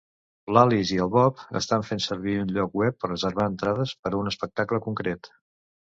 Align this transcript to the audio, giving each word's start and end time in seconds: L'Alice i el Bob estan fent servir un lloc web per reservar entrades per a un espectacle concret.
L'Alice 0.55 0.93
i 0.95 0.97
el 1.03 1.11
Bob 1.15 1.43
estan 1.59 1.85
fent 1.91 2.01
servir 2.07 2.35
un 2.45 2.55
lloc 2.55 2.73
web 2.83 2.99
per 3.05 3.11
reservar 3.13 3.49
entrades 3.53 3.93
per 4.07 4.13
a 4.15 4.19
un 4.23 4.33
espectacle 4.33 4.85
concret. 4.87 5.35